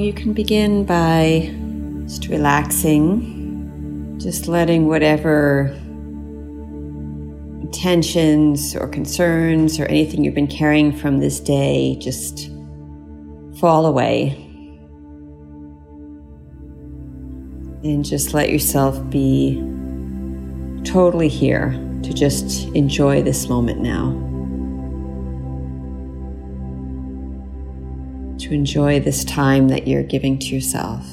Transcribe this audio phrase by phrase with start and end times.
[0.00, 1.54] You can begin by
[2.04, 5.76] just relaxing, just letting whatever
[7.70, 12.50] tensions or concerns or anything you've been carrying from this day just
[13.58, 14.30] fall away.
[17.84, 19.56] And just let yourself be
[20.82, 21.72] totally here
[22.04, 24.29] to just enjoy this moment now.
[28.50, 31.06] To enjoy this time that you're giving to yourself.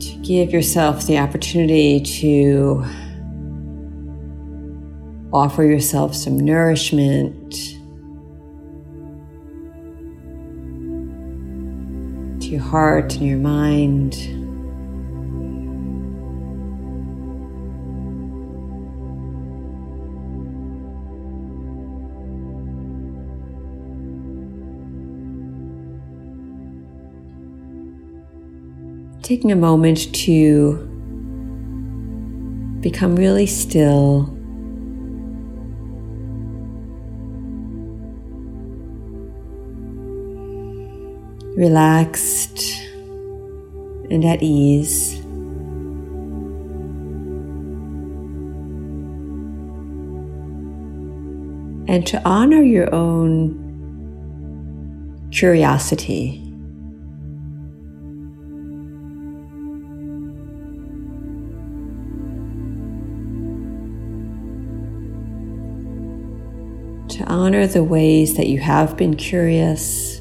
[0.00, 2.84] To give yourself the opportunity to
[5.32, 7.52] offer yourself some nourishment
[12.42, 14.43] to your heart and your mind.
[29.24, 30.76] Taking a moment to
[32.82, 34.26] become really still
[41.56, 42.82] relaxed
[44.10, 45.14] and at ease.
[51.88, 53.62] And to honor your own
[55.32, 56.43] curiosity.
[67.14, 70.20] To honor the ways that you have been curious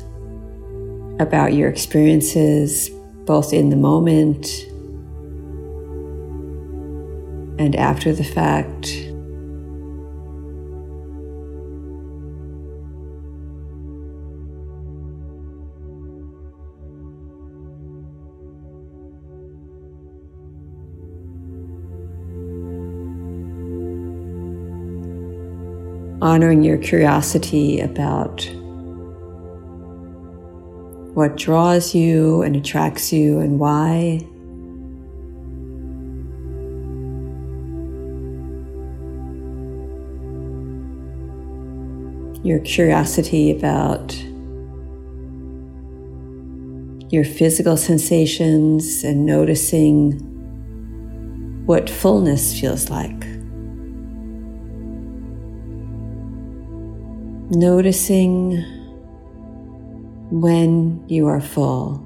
[1.20, 2.88] about your experiences,
[3.26, 4.46] both in the moment
[7.58, 9.03] and after the fact.
[26.34, 28.44] Honoring your curiosity about
[31.14, 34.20] what draws you and attracts you and why.
[42.44, 44.20] Your curiosity about
[47.14, 50.14] your physical sensations and noticing
[51.68, 53.33] what fullness feels like.
[57.56, 58.64] Noticing
[60.32, 61.98] when you are full.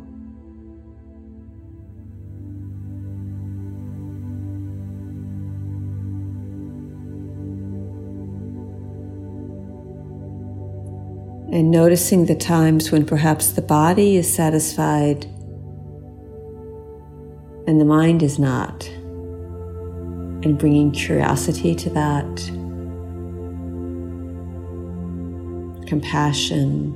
[11.50, 15.24] And noticing the times when perhaps the body is satisfied
[17.66, 18.86] and the mind is not,
[20.44, 22.57] and bringing curiosity to that,
[25.88, 26.94] compassion.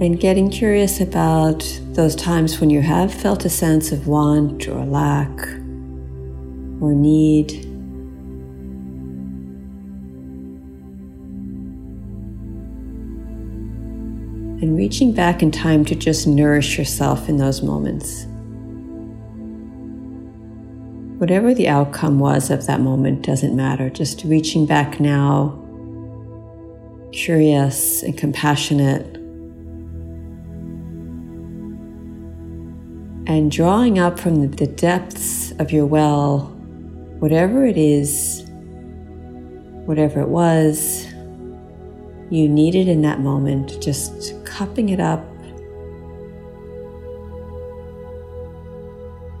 [0.00, 1.60] And getting curious about
[1.92, 5.30] those times when you have felt a sense of want or lack
[6.80, 7.52] or need.
[14.60, 18.26] And reaching back in time to just nourish yourself in those moments.
[21.24, 25.58] Whatever the outcome was of that moment doesn't matter, just reaching back now,
[27.12, 29.06] curious and compassionate
[33.26, 36.40] and drawing up from the depths of your well,
[37.20, 38.44] whatever it is,
[39.86, 41.06] whatever it was
[42.28, 45.24] you needed in that moment, just cupping it up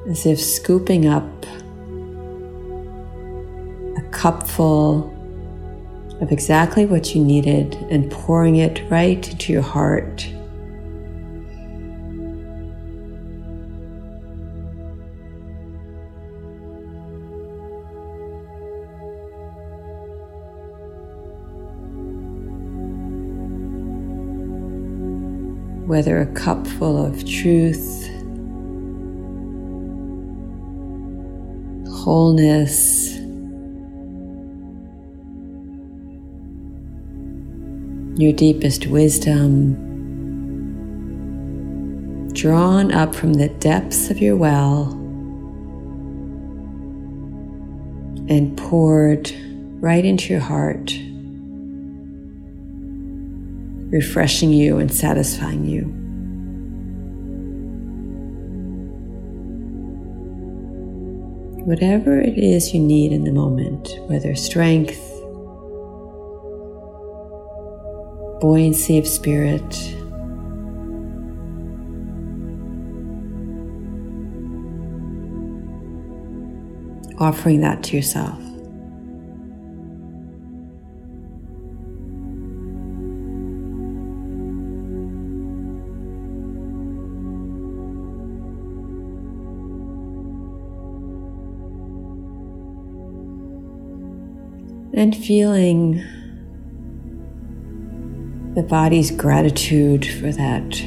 [0.08, 1.44] as if scooping up
[4.14, 5.10] cupful
[6.20, 10.26] of exactly what you needed and pouring it right into your heart.
[25.86, 28.08] whether a cup full of truth,
[31.86, 33.13] wholeness,
[38.16, 39.74] your deepest wisdom,
[42.32, 44.92] drawn up from the depths of your well
[48.28, 49.32] and poured
[49.80, 50.96] right into your heart,
[53.92, 55.82] refreshing you and satisfying you.
[61.64, 65.03] Whatever it is you need in the moment, whether strength,
[68.44, 69.62] buoyancy of spirit,
[77.18, 78.38] offering that to yourself.
[94.92, 96.04] And feeling
[98.54, 100.80] the body's gratitude for that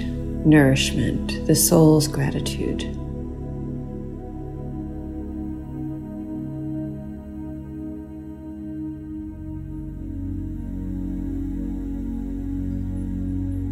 [0.45, 2.79] nourishment, the soul's gratitude.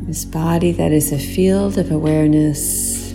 [0.06, 3.14] This body that is a field of awareness,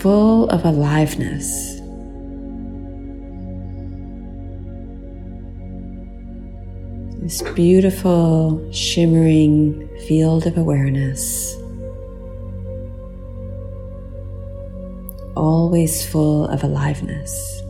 [0.00, 1.80] full of aliveness.
[7.34, 11.56] This beautiful, shimmering field of awareness,
[15.34, 17.60] always full of aliveness.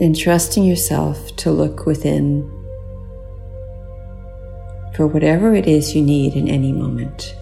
[0.00, 2.42] and trusting yourself to look within
[4.94, 7.34] for whatever it is you need in any moment.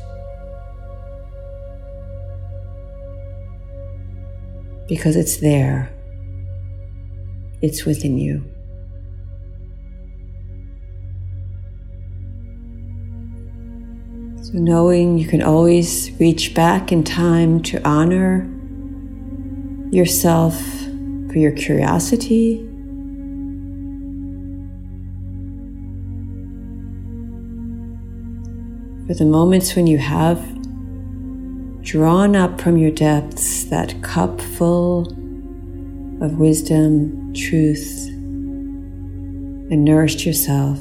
[4.89, 5.91] Because it's there,
[7.63, 8.45] it's within you.
[14.43, 18.49] So, knowing you can always reach back in time to honor
[19.93, 20.61] yourself
[21.31, 22.59] for your curiosity.
[29.07, 30.62] For the moments when you have
[31.83, 35.09] drawn up from your depths that cup full
[36.23, 40.79] of wisdom, truth, and nourished yourself.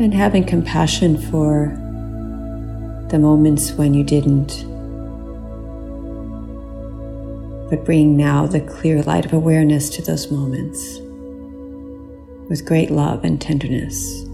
[0.00, 1.76] And having compassion for
[3.10, 4.64] the moments when you didn't.
[7.70, 10.98] But bring now the clear light of awareness to those moments
[12.48, 14.29] with great love and tenderness.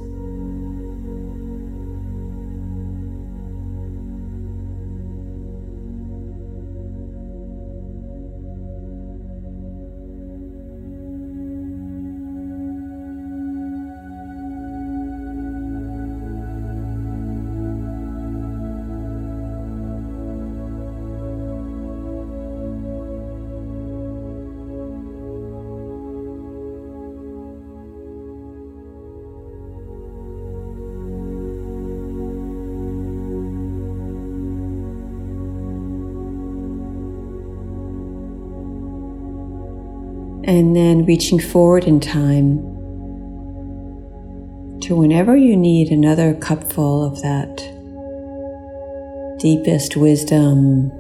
[40.57, 42.61] And then reaching forward in time
[44.81, 47.59] to whenever you need another cupful of that
[49.39, 50.91] deepest wisdom,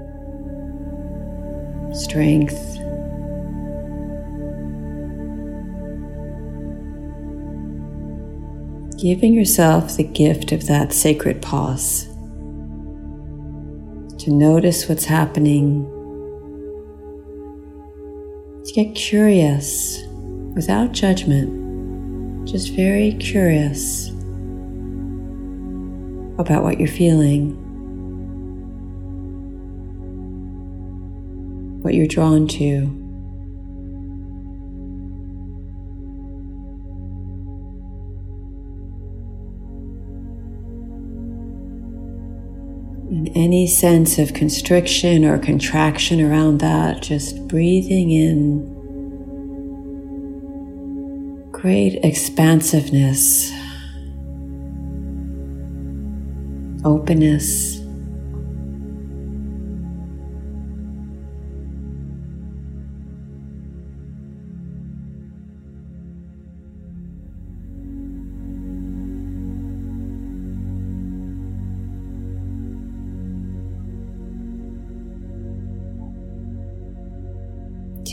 [1.94, 2.74] strength.
[9.00, 12.04] Giving yourself the gift of that sacred pause
[14.18, 15.90] to notice what's happening
[18.76, 20.04] get curious
[20.54, 24.10] without judgment, just very curious
[26.38, 27.52] about what you're feeling,
[31.80, 33.05] what you're drawn to.
[43.36, 48.72] Any sense of constriction or contraction around that, just breathing in
[51.52, 53.52] great expansiveness,
[56.84, 57.75] openness.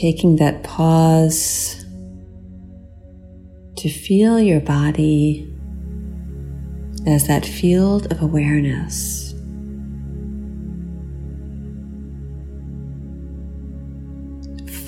[0.04, 1.86] Taking that pause
[3.78, 5.50] to feel your body
[7.08, 9.32] as that field of awareness.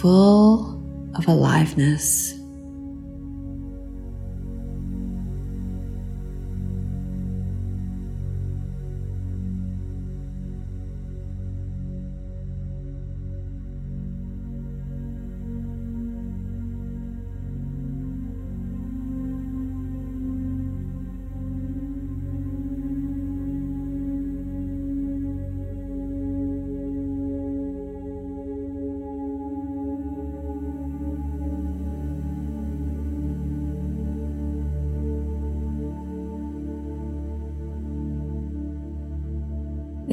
[0.02, 0.84] Full
[1.16, 2.35] of aliveness.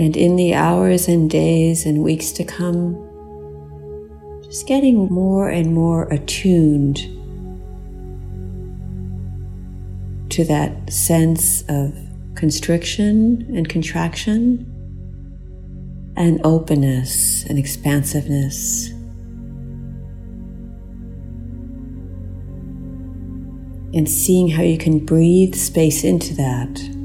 [0.02, 2.96] And in the hours and days and weeks to come,
[4.42, 6.96] just getting more and more attuned
[10.32, 11.94] to that sense of
[12.34, 14.66] constriction and contraction
[16.16, 18.88] and openness and expansiveness.
[23.94, 27.01] And seeing how you can breathe space into that.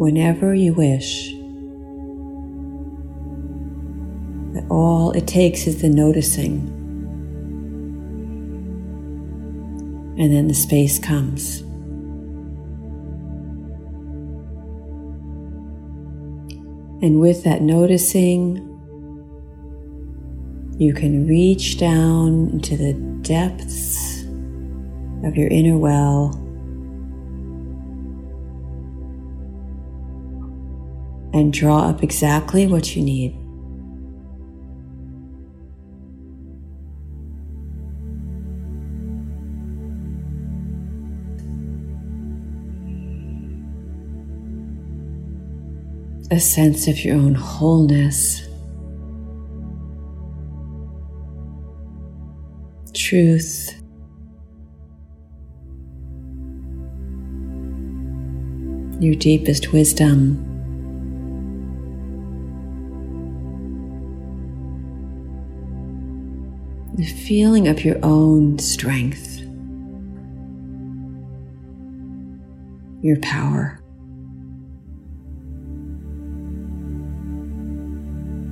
[0.00, 1.30] Whenever you wish.
[4.54, 6.68] That all it takes is the noticing.
[10.18, 11.60] And then the space comes.
[17.02, 18.56] And with that noticing,
[20.78, 24.22] you can reach down into the depths
[25.24, 26.49] of your inner well
[31.40, 33.34] and draw up exactly what you need.
[46.30, 48.46] A sense of your own wholeness,
[52.94, 53.74] truth.
[59.00, 60.49] Your deepest wisdom.
[67.10, 69.40] Feeling of your own strength,
[73.02, 73.80] your power,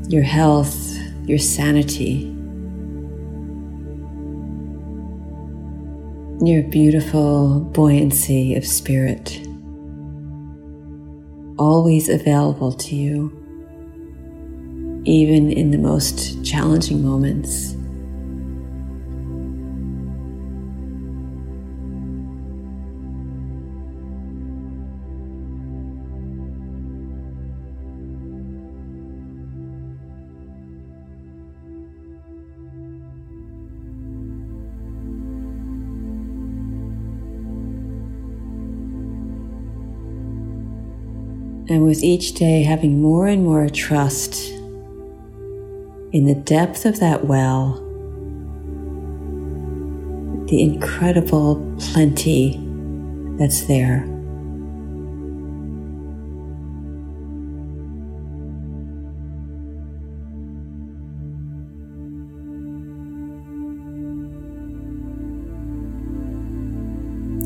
[0.09, 2.35] your health, your sanity,
[6.41, 9.47] your beautiful buoyancy of spirit,
[11.59, 13.33] always available to you,
[15.05, 17.78] even in the most challenging moments.
[41.71, 44.51] And with each day, having more and more trust
[46.13, 47.75] in the depth of that well,
[50.47, 52.59] the incredible plenty
[53.37, 54.07] that's there.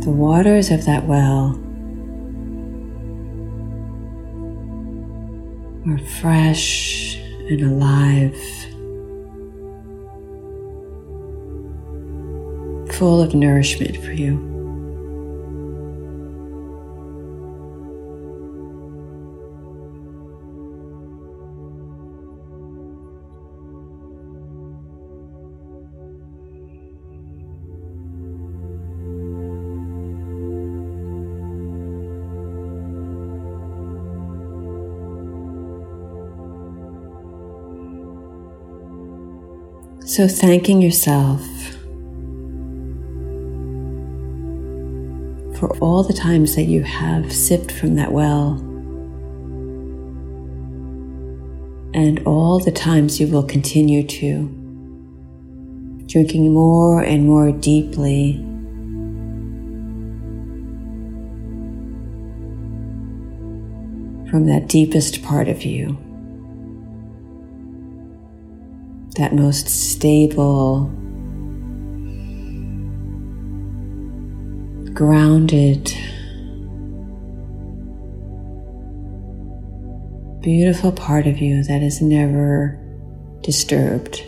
[0.05, 1.62] The waters of that well
[5.89, 8.37] are fresh and alive,
[12.95, 14.52] full of nourishment for you.
[40.13, 41.41] So, thanking yourself
[45.57, 48.59] for all the times that you have sipped from that well,
[51.95, 54.49] and all the times you will continue to,
[56.05, 58.35] drinking more and more deeply.
[64.31, 65.97] From that deepest part of you.
[69.17, 70.87] That most stable,
[74.95, 75.95] grounded,
[80.41, 82.79] beautiful part of you that is never
[83.43, 84.23] disturbed.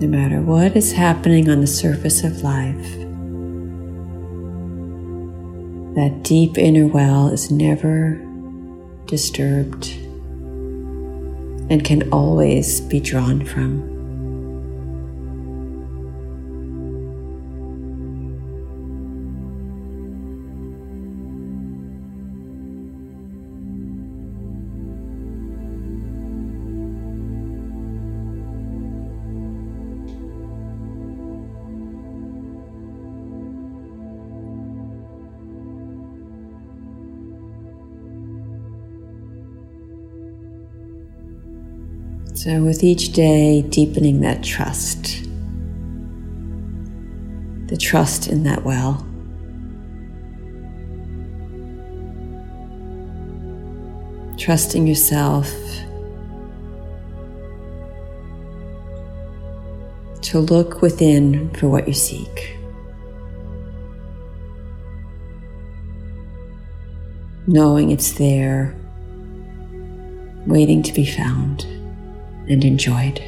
[0.00, 2.92] No matter what is happening on the surface of life,
[5.94, 8.20] that deep inner well is never
[9.06, 9.94] disturbed
[11.70, 13.91] and can always be drawn from.
[42.34, 45.22] So, with each day, deepening that trust,
[47.66, 49.06] the trust in that well.
[54.38, 55.46] Trusting yourself
[60.22, 62.56] to look within for what you seek.
[67.46, 68.74] Knowing it's there,
[70.46, 71.66] waiting to be found
[72.48, 73.20] and enjoyed.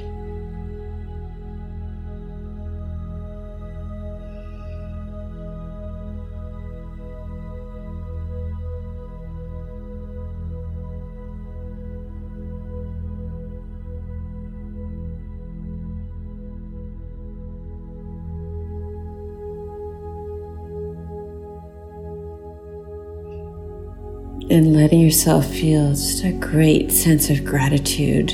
[24.51, 28.31] and letting yourself feel just a great sense of gratitude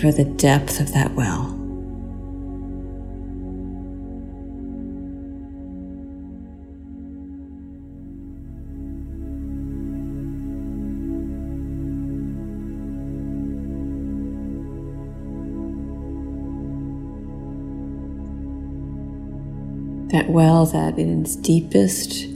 [0.00, 1.56] for the depth of that well.
[20.12, 22.26] That well that in its deepest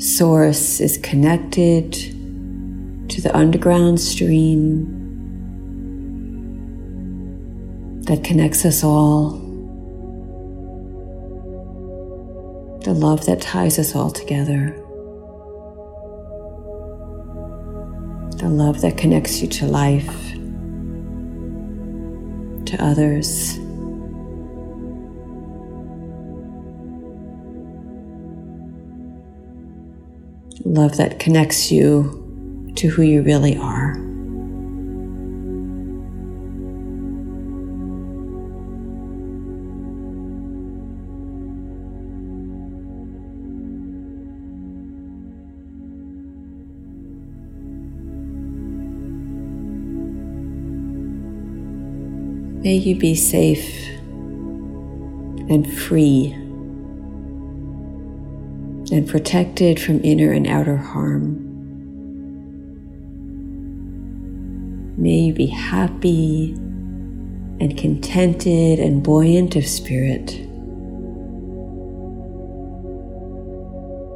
[0.00, 4.95] source is connected to the underground stream
[8.06, 9.30] that connects us all,
[12.84, 14.70] the love that ties us all together,
[18.36, 20.32] the love that connects you to life,
[22.66, 23.58] to others.
[30.64, 34.05] Love that connects you to who you really are.
[52.66, 53.86] May you be safe
[55.48, 56.32] and free
[58.90, 61.44] and protected from inner and outer harm.
[65.00, 66.54] May you be happy
[67.60, 70.32] and contented and buoyant of spirit.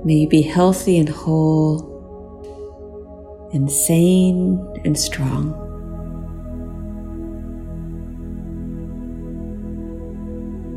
[0.04, 1.86] May you be healthy and whole
[3.52, 5.69] and sane and strong.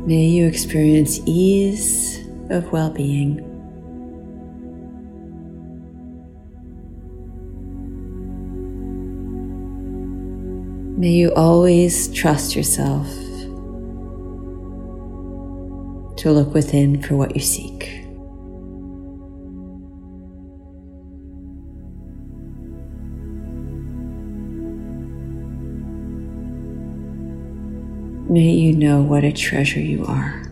[0.06, 2.18] May you experience ease
[2.50, 3.40] of well being.
[10.98, 13.06] May you always trust yourself
[16.18, 18.03] to look within for what you seek.
[28.34, 30.43] May you know what a treasure you are.